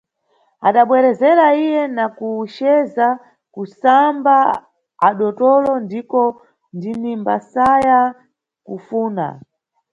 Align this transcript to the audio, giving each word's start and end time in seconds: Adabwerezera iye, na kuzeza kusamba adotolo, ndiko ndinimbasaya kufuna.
Adabwerezera 0.67 1.45
iye, 1.63 1.81
na 1.95 2.05
kuzeza 2.17 3.07
kusamba 3.53 4.35
adotolo, 5.07 5.71
ndiko 5.85 6.19
ndinimbasaya 6.75 7.99
kufuna. 8.65 9.25